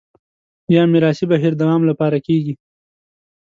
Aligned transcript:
یا 0.73 0.81
میراثي 0.91 1.25
بهیر 1.31 1.53
دوام 1.61 1.81
لپاره 1.89 2.17
کېږي 2.27 2.53